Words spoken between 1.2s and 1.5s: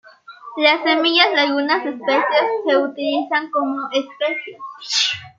de